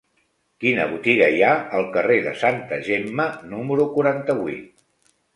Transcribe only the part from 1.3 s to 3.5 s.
hi ha al carrer de Santa Gemma